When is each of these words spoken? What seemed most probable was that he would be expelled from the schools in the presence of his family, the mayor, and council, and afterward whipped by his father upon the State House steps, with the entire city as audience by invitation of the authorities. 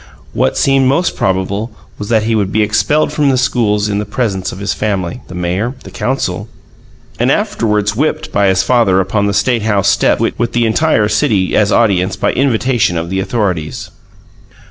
What 0.33 0.57
seemed 0.57 0.87
most 0.87 1.15
probable 1.15 1.69
was 1.99 2.09
that 2.09 2.23
he 2.23 2.33
would 2.33 2.51
be 2.51 2.63
expelled 2.63 3.13
from 3.13 3.29
the 3.29 3.37
schools 3.37 3.87
in 3.87 3.99
the 3.99 4.03
presence 4.05 4.51
of 4.51 4.57
his 4.57 4.73
family, 4.73 5.21
the 5.27 5.35
mayor, 5.35 5.75
and 5.83 5.93
council, 5.93 6.49
and 7.19 7.31
afterward 7.31 7.87
whipped 7.89 8.31
by 8.31 8.47
his 8.47 8.63
father 8.63 8.99
upon 8.99 9.27
the 9.27 9.31
State 9.31 9.61
House 9.61 9.89
steps, 9.89 10.19
with 10.19 10.53
the 10.53 10.65
entire 10.65 11.07
city 11.07 11.55
as 11.55 11.71
audience 11.71 12.15
by 12.15 12.33
invitation 12.33 12.97
of 12.97 13.11
the 13.11 13.19
authorities. 13.19 13.91